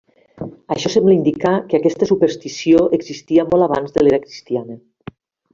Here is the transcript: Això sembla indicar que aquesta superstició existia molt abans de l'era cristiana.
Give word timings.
Això 0.75 0.91
sembla 0.93 1.13
indicar 1.17 1.51
que 1.73 1.79
aquesta 1.81 2.09
superstició 2.13 2.83
existia 3.01 3.47
molt 3.53 3.67
abans 3.69 3.97
de 3.99 4.07
l'era 4.07 4.23
cristiana. 4.29 4.83